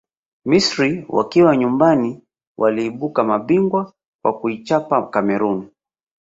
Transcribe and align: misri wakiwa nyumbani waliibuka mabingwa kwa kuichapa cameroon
misri 0.45 1.05
wakiwa 1.09 1.57
nyumbani 1.57 2.23
waliibuka 2.57 3.23
mabingwa 3.23 3.93
kwa 4.23 4.39
kuichapa 4.39 5.07
cameroon 5.07 5.69